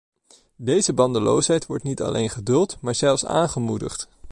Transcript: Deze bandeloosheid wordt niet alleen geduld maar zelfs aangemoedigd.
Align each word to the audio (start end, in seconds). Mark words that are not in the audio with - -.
Deze 0.55 0.93
bandeloosheid 0.93 1.65
wordt 1.65 1.83
niet 1.83 2.01
alleen 2.01 2.29
geduld 2.29 2.77
maar 2.81 2.95
zelfs 2.95 3.25
aangemoedigd. 3.25 4.09